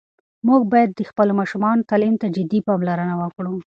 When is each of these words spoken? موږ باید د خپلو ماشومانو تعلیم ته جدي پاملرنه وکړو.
موږ 0.47 0.61
باید 0.71 0.89
د 0.93 1.01
خپلو 1.09 1.31
ماشومانو 1.39 1.87
تعلیم 1.89 2.15
ته 2.21 2.27
جدي 2.35 2.59
پاملرنه 2.67 3.15
وکړو. 3.17 3.53